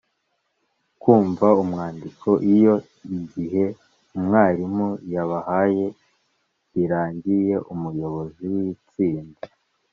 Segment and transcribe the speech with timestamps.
[1.01, 2.29] kumva umwandiko.
[2.53, 2.75] Iyo
[3.17, 3.63] igihe
[4.15, 5.85] umwarimu yabahaye
[6.69, 9.41] kirangiye umuyobozi w’itsinda